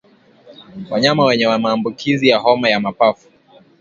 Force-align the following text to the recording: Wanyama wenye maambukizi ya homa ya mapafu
Wanyama 0.89 1.25
wenye 1.25 1.47
maambukizi 1.47 2.27
ya 2.27 2.37
homa 2.37 2.69
ya 2.69 2.79
mapafu 2.79 3.27